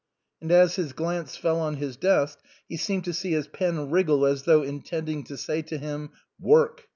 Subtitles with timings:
[0.41, 4.25] "And as his glance fell on his desk he seemed to see his pen wriggle
[4.25, 6.87] as though intending to say to him" Work."